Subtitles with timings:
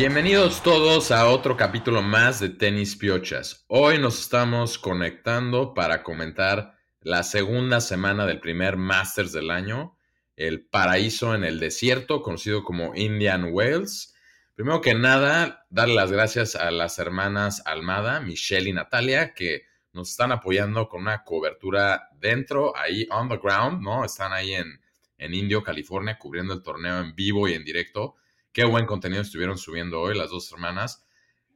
[0.00, 3.66] Bienvenidos todos a otro capítulo más de Tenis Piochas.
[3.68, 9.98] Hoy nos estamos conectando para comentar la segunda semana del primer Masters del año,
[10.36, 14.14] el paraíso en el desierto, conocido como Indian Wales.
[14.54, 20.12] Primero que nada, darle las gracias a las hermanas Almada, Michelle y Natalia, que nos
[20.12, 24.02] están apoyando con una cobertura dentro, ahí on the ground, ¿no?
[24.02, 24.80] Están ahí en,
[25.18, 28.16] en Indio, California, cubriendo el torneo en vivo y en directo.
[28.52, 31.06] Qué buen contenido estuvieron subiendo hoy las dos hermanas.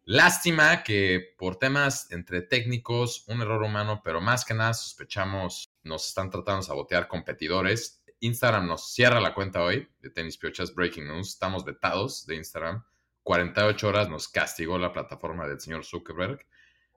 [0.05, 6.07] Lástima que por temas entre técnicos, un error humano, pero más que nada sospechamos nos
[6.07, 8.05] están tratando de sabotear competidores.
[8.20, 11.30] Instagram nos cierra la cuenta hoy de Tenis Piochas Breaking News.
[11.30, 12.84] Estamos vetados de Instagram.
[13.25, 16.47] 48 horas nos castigó la plataforma del señor Zuckerberg.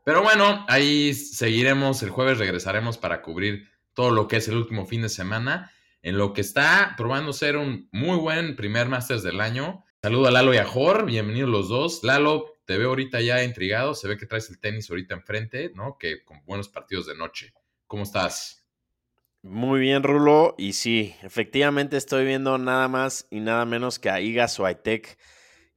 [0.06, 2.04] Pero bueno, ahí seguiremos.
[2.04, 5.72] El jueves regresaremos para cubrir todo lo que es el último fin de semana,
[6.04, 9.84] en lo que está probando ser un muy buen primer Masters del año.
[10.00, 12.04] Saludo a Lalo y a Jor, bienvenidos los dos.
[12.04, 15.98] Lalo, te veo ahorita ya intrigado, se ve que traes el tenis ahorita enfrente, ¿no?
[15.98, 17.52] Que con buenos partidos de noche.
[17.88, 18.64] ¿Cómo estás?
[19.42, 20.54] Muy bien, Rulo.
[20.60, 25.18] Y sí, efectivamente estoy viendo nada más y nada menos que a Iga Swiatek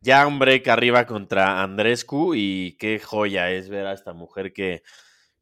[0.03, 4.83] ya un break arriba contra Andrescu y qué joya es ver a esta mujer que,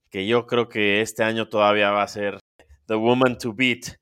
[0.08, 2.38] que yo creo que este año todavía va a ser
[2.86, 3.98] the woman to beat.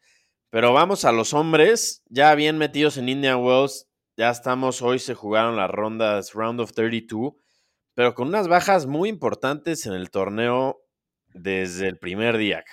[0.51, 5.15] Pero vamos a los hombres, ya bien metidos en Indian Wells, ya estamos, hoy se
[5.15, 7.35] jugaron las rondas Round of 32,
[7.95, 10.83] pero con unas bajas muy importantes en el torneo
[11.35, 12.65] desde el primer día.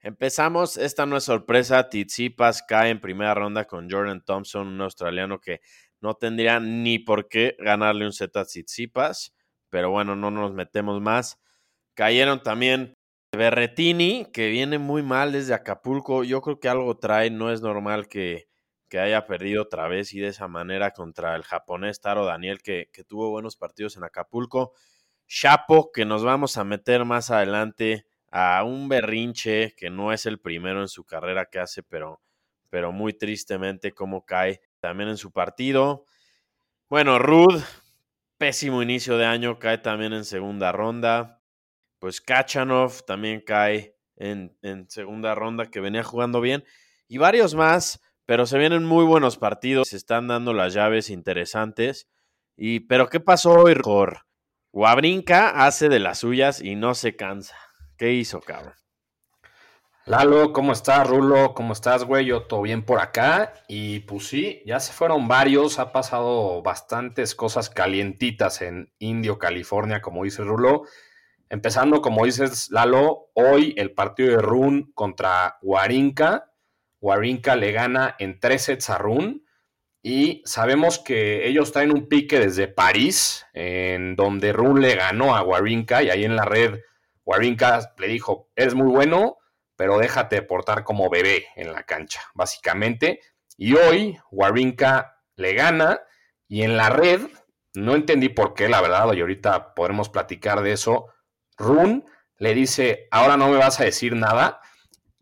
[0.00, 5.40] Empezamos, esta no es sorpresa, Tizipas cae en primera ronda con Jordan Thompson, un australiano
[5.40, 5.60] que
[6.00, 9.34] no tendría ni por qué ganarle un set a Tsitsipas,
[9.70, 11.38] pero bueno, no nos metemos más.
[11.94, 12.94] Cayeron también
[13.34, 16.24] Berretini, que viene muy mal desde Acapulco.
[16.24, 18.51] Yo creo que algo trae, no es normal que,
[18.92, 22.90] que haya perdido otra vez y de esa manera contra el japonés Taro Daniel, que,
[23.08, 24.74] tuvo buenos partidos en Acapulco.
[25.26, 30.40] Chapo, que nos vamos a meter más adelante a un berrinche que no es el
[30.40, 32.20] primero en su carrera que hace, pero,
[32.68, 36.04] pero muy tristemente cómo cae también en su partido.
[36.90, 37.62] Bueno, Rud,
[38.36, 41.40] pésimo inicio de año, cae también en segunda ronda.
[41.98, 46.62] Pues Kachanov también cae en, en, segunda ronda, que venía jugando bien.
[47.08, 48.02] Y varios más,
[48.32, 49.88] pero se vienen muy buenos partidos.
[49.88, 52.08] Se están dando las llaves interesantes.
[52.56, 54.20] Y, pero ¿qué pasó hoy, Ror?
[54.72, 57.54] Guabrinca hace de las suyas y no se cansa.
[57.98, 58.72] ¿Qué hizo, cabrón?
[60.06, 61.52] Lalo, ¿cómo estás, Rulo?
[61.52, 62.24] ¿Cómo estás, güey?
[62.24, 63.52] Yo todo bien por acá.
[63.68, 70.00] Y pues sí, ya se fueron varios, ha pasado bastantes cosas calientitas en Indio, California,
[70.00, 70.84] como dice Rulo.
[71.50, 76.51] Empezando, como dices, Lalo, hoy el partido de Run contra Warinka.
[77.02, 79.44] Warinka le gana en tres sets a Run.
[80.02, 85.42] Y sabemos que ellos traen un pique desde París, en donde Run le ganó a
[85.42, 86.02] Warinka.
[86.02, 86.80] Y ahí en la red,
[87.26, 89.36] Warinka le dijo: Eres muy bueno
[89.82, 93.18] pero déjate portar como bebé en la cancha, básicamente.
[93.56, 96.02] Y hoy Warinka le gana
[96.46, 97.22] y en la red,
[97.74, 101.06] no entendí por qué, la verdad, y ahorita podremos platicar de eso.
[101.56, 102.04] Run
[102.36, 104.60] le dice, ahora no me vas a decir nada.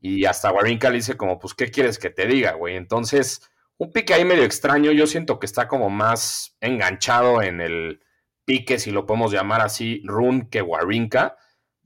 [0.00, 2.76] Y hasta Warinka le dice como, pues, ¿qué quieres que te diga, güey?
[2.76, 3.42] Entonces,
[3.76, 4.92] un pique ahí medio extraño.
[4.92, 8.00] Yo siento que está como más enganchado en el
[8.44, 11.36] pique, si lo podemos llamar así, Run que Warinka.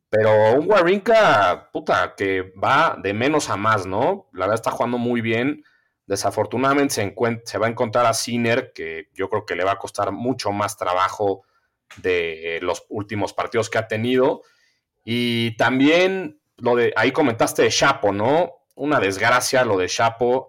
[0.09, 4.29] Pero un Warrinka, puta, que va de menos a más, ¿no?
[4.33, 5.65] La verdad está jugando muy bien.
[6.07, 7.15] Desafortunadamente se,
[7.45, 10.53] se, va a encontrar a Sinner, que yo creo que le va a costar mucho
[10.53, 11.43] más trabajo
[11.97, 14.43] de los últimos partidos que ha tenido.
[15.05, 18.53] Y también lo de, ahí comentaste de Chapo, ¿no?
[18.75, 20.49] Una desgracia lo de Chapo.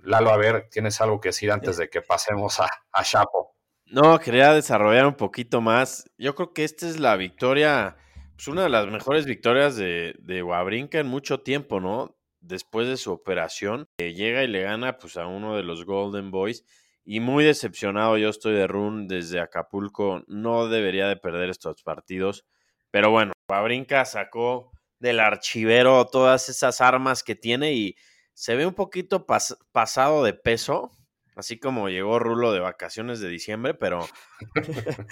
[0.00, 2.68] Lalo, a ver, ¿tienes algo que decir antes de que pasemos a,
[3.02, 3.56] Chapo?
[3.86, 6.04] No, quería desarrollar un poquito más.
[6.18, 7.96] Yo creo que esta es la victoria
[8.38, 12.16] pues una de las mejores victorias de, de Wawrinka en mucho tiempo, ¿no?
[12.40, 16.64] Después de su operación, llega y le gana pues a uno de los Golden Boys.
[17.04, 20.22] Y muy decepcionado yo estoy de Run desde Acapulco.
[20.28, 22.46] No debería de perder estos partidos.
[22.92, 27.96] Pero bueno, Wawrinka sacó del archivero todas esas armas que tiene y
[28.34, 30.92] se ve un poquito pasado de peso
[31.38, 34.06] así como llegó Rulo de vacaciones de diciembre, pero,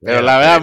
[0.00, 0.62] pero la verdad,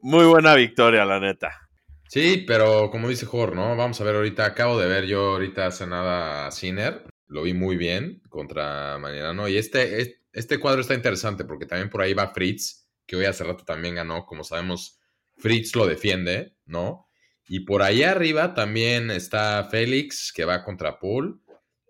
[0.00, 1.68] muy, buena victoria, la neta.
[2.08, 3.76] Sí, pero como dice Jor, ¿no?
[3.76, 7.52] Vamos a ver ahorita, acabo de ver yo ahorita hace nada a Sinner, lo vi
[7.52, 9.48] muy bien contra ¿no?
[9.48, 13.44] y este, este cuadro está interesante porque también por ahí va Fritz, que hoy hace
[13.44, 14.98] rato también ganó, como sabemos,
[15.36, 17.05] Fritz lo defiende, ¿no?
[17.48, 21.40] Y por ahí arriba también está Félix, que va contra Paul.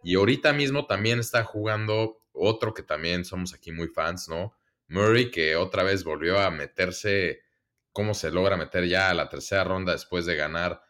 [0.03, 4.55] Y ahorita mismo también está jugando otro que también somos aquí muy fans, ¿no?
[4.89, 7.41] Murray, que otra vez volvió a meterse,
[7.93, 10.83] cómo se logra meter ya a la tercera ronda después de ganar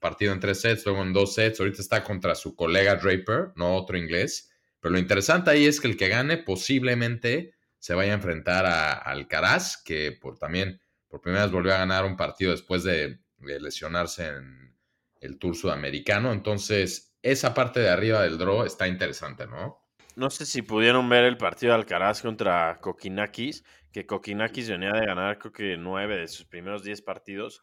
[0.00, 1.60] partido en tres sets, luego en dos sets.
[1.60, 4.50] Ahorita está contra su colega Draper, no otro inglés.
[4.80, 8.92] Pero lo interesante ahí es que el que gane posiblemente se vaya a enfrentar a,
[8.92, 14.26] Alcaraz, que por, también por primera vez volvió a ganar un partido después de, lesionarse
[14.28, 14.76] en
[15.20, 16.32] el Tour Sudamericano.
[16.32, 19.78] Entonces, esa parte de arriba del draw está interesante, ¿no?
[20.16, 25.06] No sé si pudieron ver el partido de Alcaraz contra Kokinakis, que Kokinakis venía de
[25.06, 27.62] ganar creo que nueve de sus primeros diez partidos.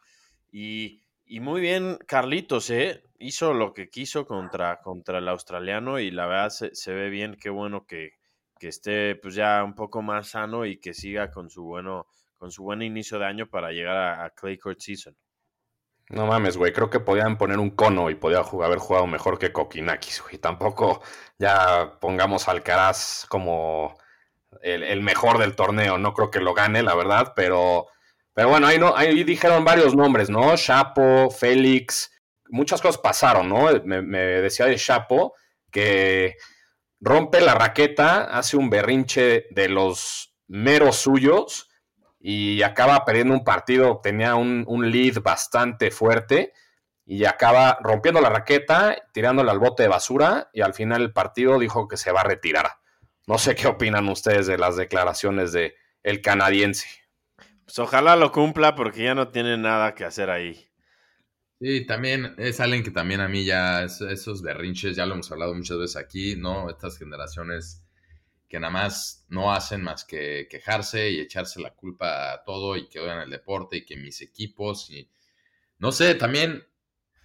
[0.52, 1.02] Y,
[1.42, 3.04] muy bien, Carlitos, ¿eh?
[3.20, 7.36] hizo lo que quiso contra, contra el australiano y la verdad se, se ve bien,
[7.40, 8.12] qué bueno que,
[8.60, 12.08] que esté pues ya un poco más sano y que siga con su bueno
[12.38, 15.16] con su buen inicio de año para llegar a, Clay Court Season.
[16.10, 19.52] No mames, güey, creo que podían poner un cono y podía haber jugado mejor que
[19.52, 20.38] Kokinakis, güey.
[20.38, 21.02] Tampoco
[21.40, 23.98] ya pongamos al Alcaraz como
[24.62, 25.98] el, mejor del torneo.
[25.98, 27.88] No creo que lo gane, la verdad, pero,
[28.34, 30.56] pero bueno, ahí, no, ahí dijeron varios nombres, ¿no?
[30.56, 32.12] Chapo, Félix,
[32.50, 33.68] muchas cosas pasaron, ¿no?
[33.84, 35.34] Me, me decía de Chapo
[35.72, 36.36] que
[37.02, 41.70] rompe la raqueta, hace un berrinche de los meros suyos
[42.28, 46.54] y acaba perdiendo un partido, tenía un, lead bastante fuerte
[47.06, 51.60] y acaba rompiendo la raqueta, tirándola al bote de basura y al final el partido
[51.60, 52.72] dijo que se va a retirar.
[53.28, 56.88] No sé qué opinan ustedes de las declaraciones de el canadiense.
[57.64, 60.68] Pues ojalá lo cumpla porque ya no tiene nada que hacer ahí.
[61.62, 65.54] Sí, también es alguien que también a mí ya esos berrinches, ya lo hemos hablado
[65.54, 66.72] muchas veces aquí, ¿no?
[66.72, 67.85] Estas generaciones
[68.48, 72.88] que nada más no hacen más que quejarse y echarse la culpa a todo y
[72.88, 75.10] que odian el deporte y que mis equipos y
[75.78, 76.66] no sé, también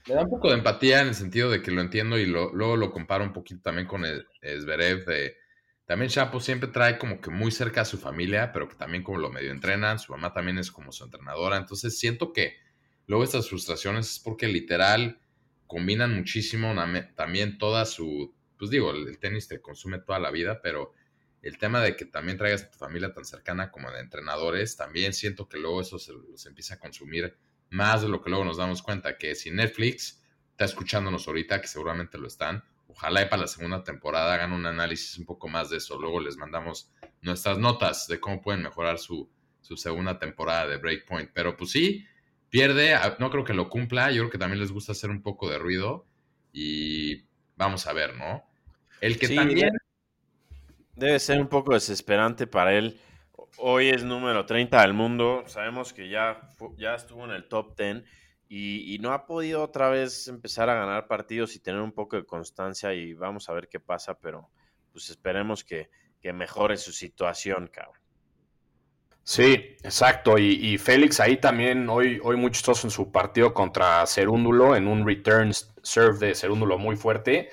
[0.09, 2.77] me da un poco de empatía en el sentido de que lo entiendo y luego
[2.77, 5.37] lo comparo un poquito también con el Zverev de
[5.85, 9.19] también Chapo siempre trae como que muy cerca a su familia, pero que también como
[9.19, 12.59] lo medio entrenan, su mamá también es como su entrenadora, entonces siento que
[13.11, 15.19] Luego estas frustraciones es porque literal
[15.67, 16.73] combinan muchísimo
[17.17, 20.95] también toda su, pues digo, el, tenis te consume toda la vida, pero
[21.43, 25.13] el tema de que también traigas a tu familia tan cercana como de entrenadores, también
[25.13, 27.37] siento que luego eso se los empieza a consumir
[27.71, 31.69] más de lo que luego nos damos cuenta, que si Netflix está escuchándonos ahorita, que
[31.69, 35.71] seguramente lo están, ojalá y para la segunda temporada hagan un análisis un poco más
[35.71, 35.99] de eso.
[35.99, 36.93] Luego les mandamos
[37.23, 41.31] nuestras notas de cómo pueden mejorar su, su segunda temporada de Breakpoint.
[41.33, 42.05] Pero pues sí,
[42.51, 45.49] pierde, no creo que lo cumpla, yo creo que también les gusta hacer un poco
[45.49, 46.07] de ruido
[46.53, 47.25] y
[47.57, 48.45] vamos a ver, ¿no?
[49.01, 49.71] El que también...
[51.01, 53.01] Debe ser un poco desesperante para él.
[53.57, 58.05] Hoy es número 30 del mundo, sabemos que ya, ya estuvo en el top 10
[58.51, 62.27] y, no ha podido otra vez empezar a ganar partidos y tener un poco de
[62.27, 64.51] constancia y vamos a ver qué pasa, pero
[64.93, 65.89] pues esperemos que,
[66.21, 67.99] que mejore su situación, cabrón.
[69.23, 70.37] Sí, exacto.
[70.37, 75.07] Y, Félix ahí también, hoy, hoy muy chistoso en su partido contra Cerúndulo, en un
[75.07, 75.51] return
[75.83, 77.49] serve de Cerúndulo muy fuerte.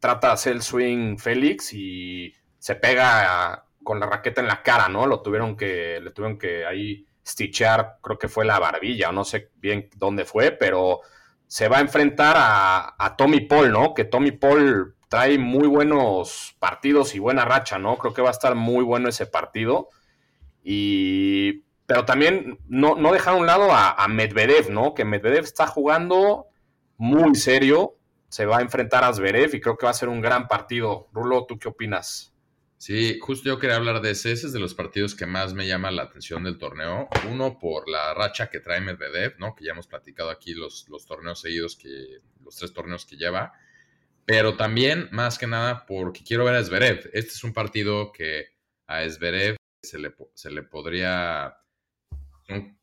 [0.00, 2.32] Trata de hacer el swing Félix y
[2.62, 5.08] se pega con la raqueta en la cara, ¿no?
[5.08, 9.24] Lo tuvieron que, le tuvieron que ahí stitchear, creo que fue la barbilla, o no
[9.24, 11.00] sé bien dónde fue, pero
[11.48, 13.94] se va a enfrentar a, a Tommy Paul, ¿no?
[13.94, 17.98] Que Tommy Paul trae muy buenos partidos y buena racha, ¿no?
[17.98, 19.88] Creo que va a estar muy bueno ese partido.
[20.62, 24.94] Y, pero también no, no dejar a un lado a, Medvedev, ¿no?
[24.94, 26.46] Que Medvedev está jugando
[26.96, 27.96] muy serio,
[28.28, 31.08] se va a enfrentar a Zverev y creo que va a ser un gran partido.
[31.12, 32.31] Rulo, ¿tú qué opinas?
[32.82, 34.32] Sí, justo yo quería hablar de ese.
[34.32, 37.08] Ese es de los partidos que más me llama la atención del torneo.
[37.30, 39.54] Uno por la racha que trae Medvedev, ¿no?
[39.54, 43.52] Que ya hemos platicado aquí los, los torneos seguidos, que los tres torneos que lleva.
[44.24, 47.08] Pero también, más que nada, porque quiero ver a Zverev.
[47.12, 48.56] Este es un partido que
[48.88, 51.56] a Zverev se le, se le podría...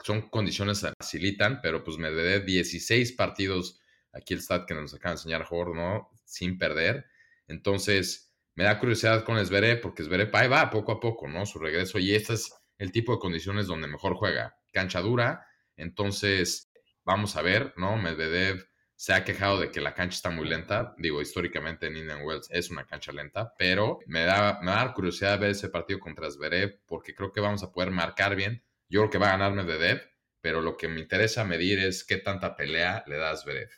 [0.01, 3.82] Son, condiciones que facilitan, pero pues me dé 16 partidos,
[4.13, 6.10] aquí el stat que nos acaba de enseñar Jorge, ¿no?
[6.24, 7.06] Sin perder.
[7.50, 11.46] Entonces, me da curiosidad con Esveré, porque Esveré ahí va poco a poco, ¿no?
[11.46, 14.58] Su regreso, y este es el tipo de condiciones donde mejor juega.
[14.74, 16.72] Cancha dura, entonces
[17.03, 17.98] vamos a ver, ¿no?
[17.98, 20.94] Medvedev se ha quejado de que la cancha está muy lenta.
[20.98, 25.39] Digo, históricamente en Indian Wells es una cancha lenta, pero me da, me da curiosidad
[25.39, 28.62] ver ese partido contra Zverev porque creo que vamos a poder marcar bien.
[28.89, 30.01] Yo creo que va a ganar Medvedev,
[30.41, 33.70] pero lo que me interesa medir es qué tanta pelea le da Zverev.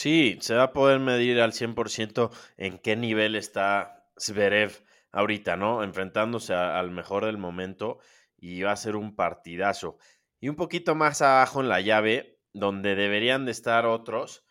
[0.00, 5.82] Sí, se va a poder medir al 100% en qué nivel está Zverev ahorita, ¿no?
[5.82, 7.98] Enfrentándose al mejor del momento
[8.36, 9.98] y va a ser un partidazo.
[10.38, 14.44] Y un poquito más abajo en la llave, donde deberían de estar otros.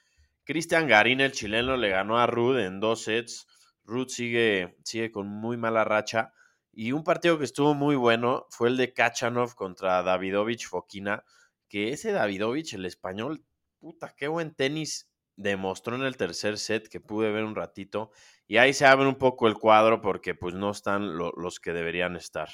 [0.44, 3.48] Cristian Garín, el chileno, le ganó a Rud en dos sets.
[3.86, 6.34] Rud sigue, sigue con muy mala racha
[6.74, 11.24] Y un partido que estuvo muy bueno fue el de Kachanov contra Davidovich Fokina,
[11.70, 13.46] que ese Davidovich, el español,
[13.80, 15.07] puta, qué buen tenis
[15.38, 18.12] demostró en el tercer set que pude ver un ratito.
[18.48, 22.16] Y ahí se abre un poco el cuadro porque pues no están los que deberían
[22.18, 22.50] estar.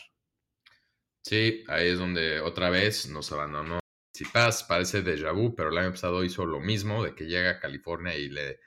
[1.24, 3.80] Sí, ahí es donde otra vez nos abandonó
[4.12, 7.60] Tsipas, parece déjà vu, pero el año pasado hizo lo mismo, de que llega a
[7.60, 8.60] California y le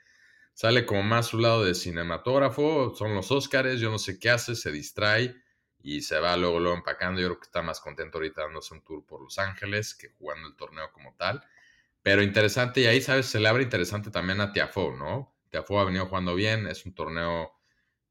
[0.53, 4.55] sale como más su lado de cinematógrafo, son los Óscares, yo no sé qué hace,
[4.55, 5.35] se distrae
[5.79, 7.21] y se va luego, luego empacando.
[7.21, 10.47] Yo creo que está más contento ahorita dándose un tour por Los Ángeles que jugando
[10.49, 11.41] el torneo como tal.
[12.03, 13.25] Pero interesante, y ahí, ¿sabes?
[13.25, 15.35] Se le abre interesante también a Tiafo, ¿no?
[15.49, 17.53] Tiafo ha venido jugando bien, es un torneo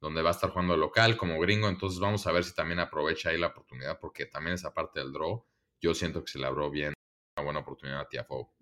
[0.00, 3.30] donde va a estar jugando local como gringo, entonces vamos a ver si también aprovecha
[3.30, 5.44] ahí la oportunidad, porque también esa parte del draw,
[5.80, 6.92] yo siento que se le abrió bien
[7.36, 8.52] una buena oportunidad a Tiafo.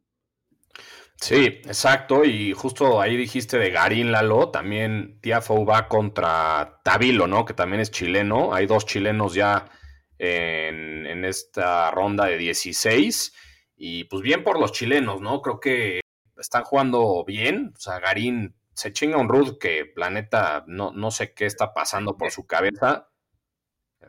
[1.16, 7.44] Sí, exacto, y justo ahí dijiste de Garín Lalo, también Tiafo va contra Tabilo, ¿no?
[7.44, 9.70] Que también es chileno, hay dos chilenos ya
[10.18, 13.32] en, en esta ronda de 16
[13.76, 15.42] y pues bien por los chilenos, ¿no?
[15.42, 16.00] Creo que
[16.36, 17.72] están jugando bien.
[17.76, 22.16] O sea, Garín se chinga un Ruth que planeta no, no sé qué está pasando
[22.16, 23.08] por su cabeza.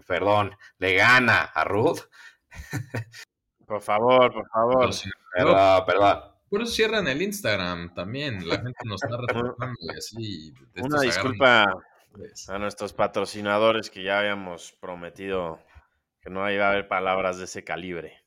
[0.07, 2.01] Perdón, le gana a Ruth.
[3.65, 4.89] Por favor, por favor.
[5.34, 6.19] Perdón, perdón.
[6.50, 8.48] Por eso cierran el Instagram también.
[8.48, 10.53] La gente nos está reportando y así.
[10.75, 11.75] Una disculpa
[12.12, 12.48] pues.
[12.48, 15.60] a nuestros patrocinadores que ya habíamos prometido
[16.22, 18.25] que no iba a haber palabras de ese calibre.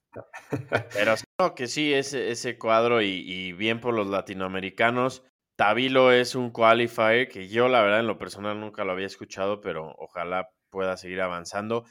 [0.93, 1.15] Pero
[1.55, 5.25] que sí, ese, ese cuadro y, bien por los latinoamericanos.
[5.57, 9.61] Tabilo es un qualifier que yo, la verdad, en lo personal nunca lo había escuchado,
[9.61, 11.85] pero ojalá pueda seguir avanzando.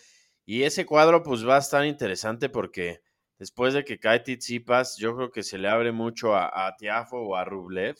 [0.45, 3.01] Y ese cuadro, pues va a estar interesante porque
[3.37, 7.35] después de que cae Tizipas, yo creo que se le abre mucho a, Tiafo o
[7.35, 7.95] a Rublev.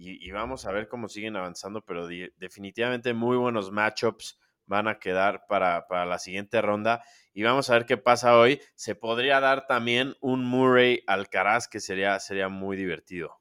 [0.00, 5.46] Y, vamos a ver cómo siguen avanzando, pero definitivamente muy buenos matchups van a quedar
[5.48, 7.02] para, la siguiente ronda.
[7.32, 8.60] Y vamos a ver qué pasa hoy.
[8.74, 13.40] Se podría dar también un Murray Alcaraz que sería, sería muy divertido.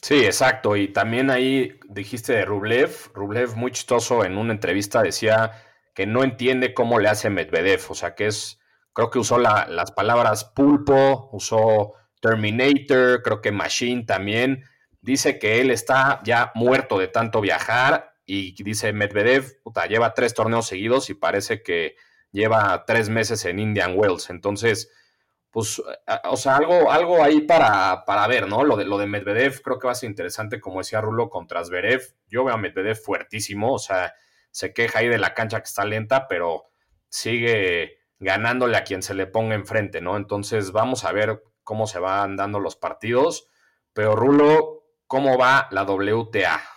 [0.00, 0.76] Sí, exacto.
[0.76, 3.10] Y también ahí dijiste de Rublev.
[3.14, 5.52] Rublev, muy chistoso, en una entrevista decía
[5.94, 7.80] que no entiende cómo le hace Medvedev.
[7.88, 8.60] O sea, que es,
[8.92, 14.64] creo que usó las palabras pulpo, usó Terminator, creo que Machine también.
[15.00, 20.34] Dice que él está ya muerto de tanto viajar y dice Medvedev, puta, lleva tres
[20.34, 21.96] torneos seguidos y parece que
[22.30, 24.28] lleva tres meses en Indian Wells.
[24.30, 24.90] Entonces,
[25.50, 25.80] pues,
[26.24, 28.64] o sea, algo, algo ahí para, para ver, ¿no?
[28.64, 31.64] Lo de, lo de Medvedev creo que va a ser interesante, como decía Rulo, contra
[31.64, 32.02] Zverev.
[32.26, 34.14] Yo veo a Medvedev fuertísimo, o sea,
[34.50, 36.64] se queja ahí de la cancha que está lenta, pero
[37.08, 40.16] sigue ganándole a quien se le ponga enfrente, ¿no?
[40.16, 43.48] Entonces, vamos a ver cómo se van dando los partidos.
[43.92, 46.73] Pero Rulo, ¿cómo va la WTA?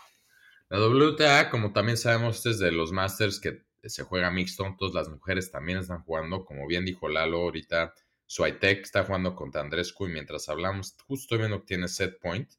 [0.70, 4.94] La WTA, como también sabemos, este es de los Masters que se juega mixto, entonces
[4.94, 7.94] las mujeres también están jugando, como bien dijo Lalo ahorita,
[8.26, 12.52] Swiatek está jugando contra Andrescu y mientras hablamos, justo estoy viendo que tiene set point.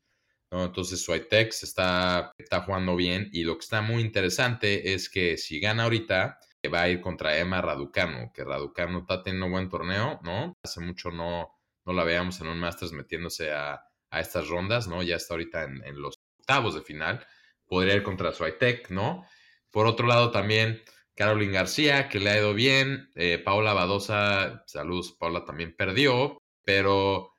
[0.51, 5.61] Entonces Swiatek está, está jugando bien y lo que está muy interesante es que si
[5.61, 6.39] gana ahorita,
[6.75, 10.57] va a ir contra Emma Raducano, que Raducano está teniendo buen torneo, ¿no?
[10.63, 15.03] Hace mucho no, no la veíamos en un Masters metiéndose a, estas rondas, ¿no?
[15.03, 17.27] Ya está ahorita en, en los octavos de final
[17.69, 19.27] podría ir contra Swiatek, ¿no?
[19.71, 20.83] Por otro lado, también
[21.15, 23.11] Caroline García, que le ha ido bien.
[23.15, 27.35] Eh, Paula Badosa, saludos, Paula también perdió, pero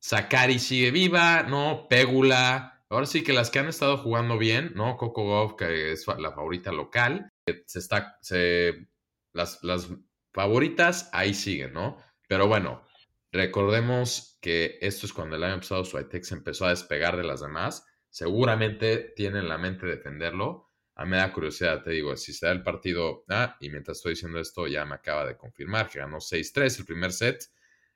[0.00, 1.88] Sakari sigue viva, ¿no?
[1.88, 2.84] Pégula.
[2.88, 4.96] Ahora sí que las que han estado jugando bien, ¿no?
[4.96, 7.28] Coco Goff, que es la favorita local,
[7.66, 8.86] se está, se,
[9.32, 9.88] las, las
[10.32, 11.98] favoritas ahí siguen, ¿no?
[12.28, 12.84] Pero bueno,
[13.32, 17.40] recordemos que esto es cuando el año pasado Swiatek se empezó a despegar de las
[17.40, 17.84] demás
[18.16, 20.70] seguramente tiene en la mente defenderlo.
[20.94, 23.98] A mí me da curiosidad, te digo, si se da el partido, ah, y mientras
[23.98, 27.44] estoy diciendo esto ya me acaba de confirmar que ganó 6-3 el primer set,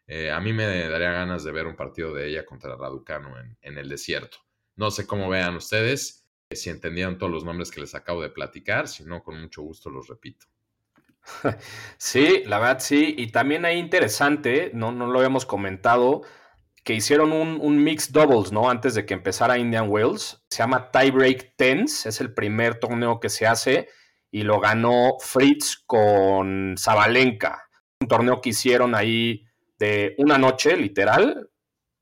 [0.07, 3.79] eh, a mí me daría ganas de ver un partido de ella contra Raducano en,
[3.79, 4.37] el desierto.
[4.77, 8.29] No sé cómo vean ustedes, eh, si entendieron todos los nombres que les acabo de
[8.29, 10.45] platicar, si no, con mucho gusto los repito.
[11.97, 16.25] Sí, la verdad sí, y también hay interesante, no, no lo habíamos comentado,
[16.83, 18.71] que hicieron un, un mix doubles, ¿no?
[18.71, 20.43] Antes de que empezara Indian Wells.
[20.49, 23.89] Se llama Tiebreak Tens, es el primer torneo que se hace
[24.31, 27.69] y lo ganó Fritz con Zabalenka.
[28.01, 29.45] Un torneo que hicieron ahí
[29.79, 31.51] de una noche, literal,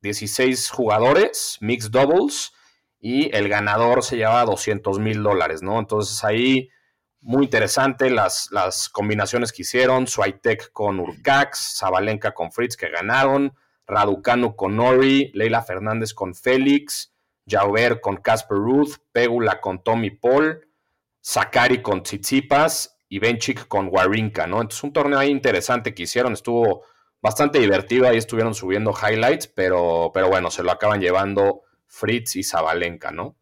[0.03, 2.53] 16 jugadores, mix doubles,
[3.01, 5.79] y el ganador se llevaba 200 mil dólares, ¿no?
[5.79, 6.69] Entonces ahí
[7.21, 13.55] muy interesante las, las combinaciones que hicieron, Swiatek con Urcax, Zabalenka con Fritz que ganaron,
[13.89, 17.15] Raducano con Nori, Leila Fernández con Félix,
[17.47, 20.69] Jauber con Casper Ruth, Pegula con Tommy Paul,
[21.21, 24.61] Sakari con Tsitsipas y Benchik con Warinka, ¿no?
[24.61, 26.85] Entonces un torneo ahí interesante que hicieron, estuvo
[27.21, 32.45] bastante divertido, ahí estuvieron subiendo highlights, pero, pero bueno, se lo acaban llevando Fritz y
[32.45, 33.37] Zabalenka, ¿no?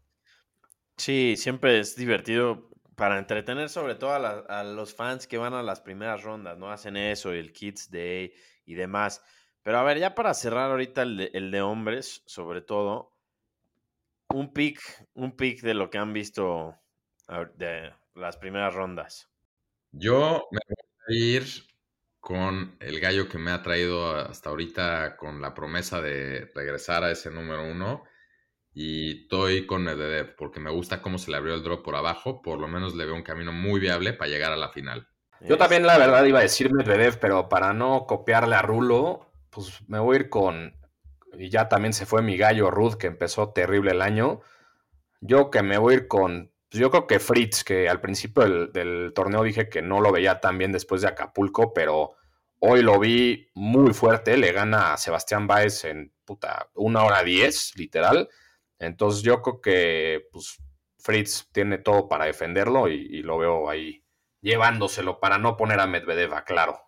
[0.97, 5.81] Sí, siempre es divertido para entretener sobre todo a, los fans que van a las
[5.81, 6.71] primeras rondas, ¿no?
[6.71, 8.33] Hacen eso, el Kids Day
[8.65, 9.23] y demás.
[9.67, 13.11] Pero a ver, ya para cerrar ahorita el de, hombres, sobre todo,
[14.29, 14.79] un pick,
[15.15, 16.77] un pick de lo que han visto
[17.57, 19.29] de las primeras rondas.
[19.91, 20.77] Yo me voy
[21.09, 21.43] a ir
[22.21, 27.11] con el gallo que me ha traído hasta ahorita con la promesa de regresar a
[27.11, 28.05] ese número uno.
[28.73, 32.41] Y estoy con Medvedev porque me gusta cómo se le abrió el drop por abajo.
[32.41, 35.09] Por lo menos le veo un camino muy viable para llegar a la final.
[35.41, 39.26] Yo también, la verdad, iba a decir Medvedev, pero para no copiarle a Rulo,
[39.57, 40.77] pues me voy a ir con.
[41.39, 44.41] Y ya también se fue mi gallo Ruth, que empezó terrible el año.
[45.21, 48.69] Yo que me voy a ir con pues, yo creo que Fritz, que al principio
[48.69, 52.17] del, torneo dije que no lo veía tan bien después de Acapulco, pero
[52.59, 54.37] hoy lo vi muy fuerte.
[54.37, 58.29] Le gana a Sebastián Báez en puta, una hora diez, literal.
[58.79, 60.59] Entonces yo creo que pues,
[60.99, 64.05] Fritz tiene todo para defenderlo y, lo veo ahí
[64.43, 66.79] llevándoselo para no poner a Medvedev claro.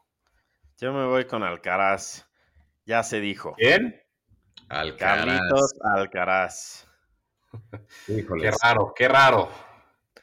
[0.76, 2.27] Yo me voy con Alcaraz.
[2.88, 3.54] Ya se dijo.
[3.58, 4.00] ¿Quién?
[4.70, 5.26] Alcaraz.
[5.26, 6.88] Carlitos Alcaraz.
[8.06, 9.50] Qué raro, qué raro.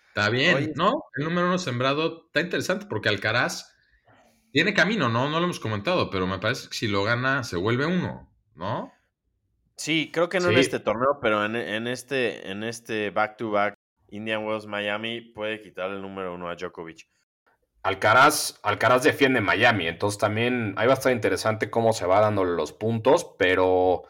[0.07, 1.03] Está bien, ¿no?
[1.15, 3.71] El número uno sembrado está interesante porque Alcaraz
[4.51, 5.29] tiene camino, ¿no?
[5.29, 8.91] No lo hemos comentado, pero me parece que si lo gana se vuelve uno, ¿no?
[9.75, 13.75] Sí, creo que no en este torneo, pero en, este en este back-to-back
[14.09, 17.07] Indian Wells Miami puede quitar el número uno a Djokovic.
[17.85, 22.43] Alcaraz, Alcaraz defiende Miami, entonces también ahí va a estar interesante cómo se va dando
[22.43, 24.03] los puntos, pero,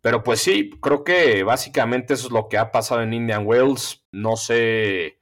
[0.00, 4.06] pero pues sí, creo que básicamente eso es lo que ha pasado en Indian Wells.
[4.12, 5.18] No sé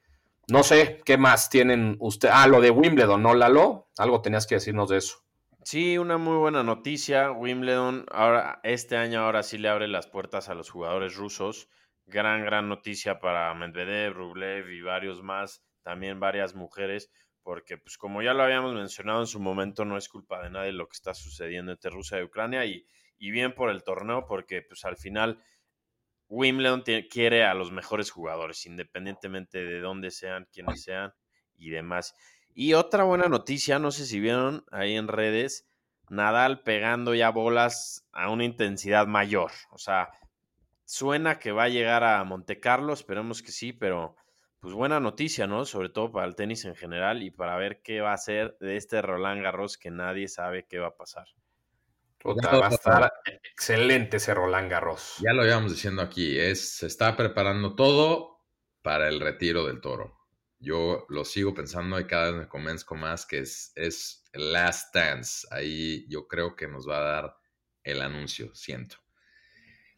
[0.50, 2.28] no sé, ¿qué más tienen usted?
[2.32, 3.88] Ah, lo de Wimbledon, ¿no, Lalo?
[3.96, 5.18] Algo tenías que decirnos de eso.
[5.62, 7.30] Sí, una muy buena noticia.
[7.30, 11.68] Wimbledon ahora, este año ahora sí le abre las puertas a los jugadores rusos.
[12.06, 18.22] Gran, gran noticia para Medvedev, Rublev y varios más, también varias mujeres, porque pues como
[18.22, 21.14] ya lo habíamos mencionado en su momento, no es culpa de nadie lo que está
[21.14, 22.86] sucediendo entre Rusia y Ucrania y,
[23.18, 25.42] y bien por el torneo, porque pues al final
[26.28, 31.12] Wimbledon quiere a los mejores jugadores, independientemente de dónde sean, quiénes sean
[31.56, 32.14] y demás.
[32.54, 35.68] Y otra buena noticia, no sé si vieron ahí en redes,
[36.08, 39.52] Nadal pegando ya bolas a una intensidad mayor.
[39.70, 40.10] O sea,
[40.84, 44.16] suena que va a llegar a Monte Carlo, esperemos que sí, pero
[44.60, 45.64] pues buena noticia, ¿no?
[45.64, 48.76] Sobre todo para el tenis en general y para ver qué va a ser de
[48.76, 51.26] este Roland Garros que nadie sabe qué va a pasar
[52.24, 55.16] va a estar excelente ese Roland Garros.
[55.20, 58.44] Ya lo íbamos diciendo aquí, es, se está preparando todo
[58.82, 60.18] para el retiro del toro.
[60.58, 65.46] Yo lo sigo pensando y cada vez me convenzco más que es, es Last Dance.
[65.50, 67.36] Ahí yo creo que nos va a dar
[67.82, 68.96] el anuncio, siento.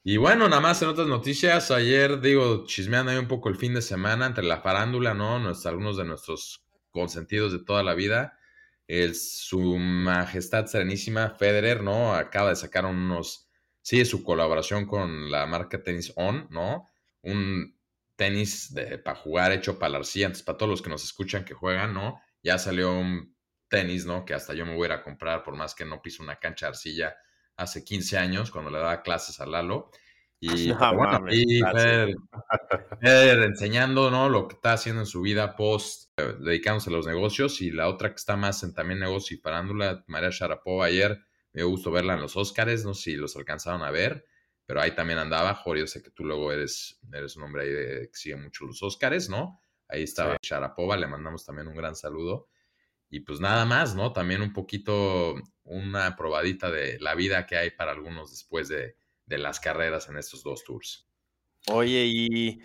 [0.04, 3.74] Y bueno, nada más en otras noticias, ayer digo, chismeando ahí un poco el fin
[3.74, 5.36] de semana entre la farándula, ¿no?
[5.64, 8.36] algunos de nuestros consentidos de toda la vida
[8.86, 12.14] el, su Majestad Serenísima Federer, ¿no?
[12.14, 13.48] Acaba de sacar unos,
[13.80, 16.88] sí, su colaboración con la marca Tenis On, ¿no?
[17.22, 17.78] Un
[18.16, 21.54] tenis para jugar hecho para la arcilla, entonces para todos los que nos escuchan que
[21.54, 22.20] juegan, ¿no?
[22.42, 23.34] Ya salió un
[23.68, 24.24] tenis, ¿no?
[24.24, 26.38] Que hasta yo me voy a ir a comprar, por más que no piso una
[26.38, 27.16] cancha de arcilla
[27.56, 29.90] hace 15 años, cuando le daba clases a Lalo.
[30.40, 31.62] Y, bueno, y
[33.02, 34.28] enseñando ¿no?
[34.28, 37.60] lo que está haciendo en su vida post, eh, dedicándose a los negocios.
[37.60, 41.20] Y la otra que está más en también negocio y parándula, María Sharapova, ayer
[41.52, 44.26] me dio gusto verla en los Oscars, no sé si los alcanzaron a ver,
[44.64, 45.54] pero ahí también andaba.
[45.54, 48.64] Jorge, yo sé que tú luego eres, eres un hombre ahí de, que sigue mucho
[48.64, 49.60] los Oscars, ¿no?
[49.88, 52.48] Ahí estaba Sharapova, le mandamos también un gran saludo.
[53.10, 54.12] Y pues nada más, ¿no?
[54.12, 55.34] También un poquito,
[55.64, 58.96] una probadita de la vida que hay para algunos después de,
[59.26, 61.08] de las carreras en estos dos tours.
[61.68, 62.60] Oye, y,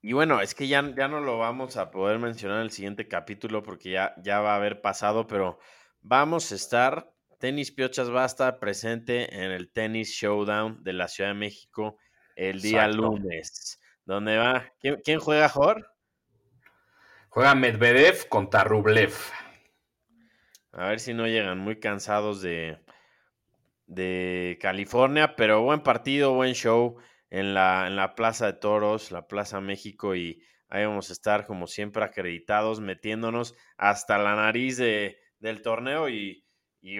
[0.00, 3.08] y bueno, es que ya, ya no lo vamos a poder mencionar en el siguiente
[3.08, 5.58] capítulo porque ya, ya va a haber pasado, pero
[6.00, 11.08] vamos a estar, Tenis Piochas va a estar presente en el Tenis Showdown de la
[11.08, 11.98] Ciudad de México
[12.36, 13.80] el día lunes.
[14.04, 14.72] ¿Dónde va?
[14.80, 15.92] ¿Quién, juega, Jor?
[17.28, 19.14] Juega Medvedev contra Rublev.
[20.78, 22.78] A ver si no llegan muy cansados de,
[23.88, 26.98] de California, pero buen partido, buen show
[27.30, 31.46] en la, en la Plaza de Toros, la Plaza México, y ahí vamos a estar
[31.46, 36.44] como siempre acreditados, metiéndonos hasta la nariz de, del torneo y,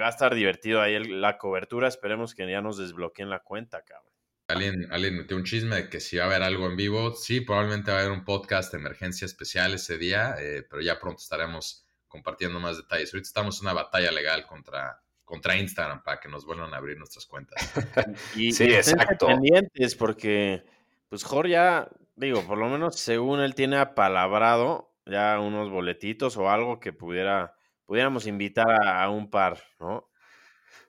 [0.00, 1.86] va a estar divertido ahí la cobertura.
[1.86, 4.12] Esperemos que ya nos desbloqueen la cuenta, cabrón.
[4.48, 7.14] Alguien, alguien metió un chisme de que si va a haber algo en vivo.
[7.14, 10.98] Sí, probablemente va a haber un podcast de emergencia especial ese día, eh, pero ya
[10.98, 13.12] pronto estaremos compartiendo más detalles.
[13.12, 16.98] Ahorita estamos en una batalla legal contra, contra Instagram para que nos vuelvan a abrir
[16.98, 17.56] nuestras cuentas.
[18.36, 19.26] y, sí, exacto.
[19.26, 20.64] pendientes porque,
[21.08, 26.50] pues Jorge ya, digo, por lo menos según él tiene apalabrado ya unos boletitos o
[26.50, 27.54] algo que pudiera,
[27.86, 30.08] pudiéramos invitar a, un par, ¿no?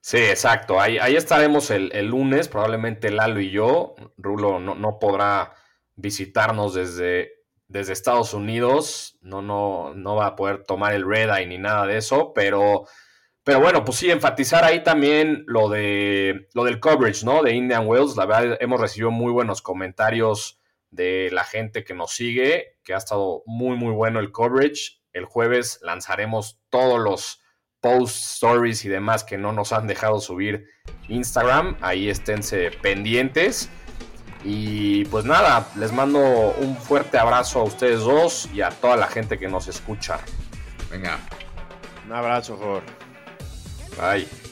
[0.01, 0.79] Sí, exacto.
[0.79, 3.95] Ahí, ahí estaremos el, el, lunes, probablemente Lalo y yo.
[4.17, 5.53] Rulo no, no podrá
[5.95, 7.38] visitarnos desde,
[7.69, 11.85] desde Estados Unidos, no, no, no va a poder tomar el red eye ni nada
[11.85, 12.85] de eso, pero,
[13.43, 17.43] pero bueno, pues sí, enfatizar ahí también lo, de, lo del coverage, ¿no?
[17.43, 22.11] De Indian Wells, la verdad hemos recibido muy buenos comentarios de la gente que nos
[22.11, 24.99] sigue, que ha estado muy, muy bueno el coverage.
[25.13, 27.41] El jueves lanzaremos todos los
[27.79, 30.65] posts, stories y demás que no nos han dejado subir
[31.07, 31.77] Instagram.
[31.81, 33.69] Ahí esténse pendientes.
[34.43, 39.07] Y pues nada, les mando un fuerte abrazo a ustedes dos y a toda la
[39.07, 40.19] gente que nos escucha.
[40.89, 41.19] Venga.
[42.05, 42.87] Un abrazo, Jorge.
[43.99, 44.48] Bye.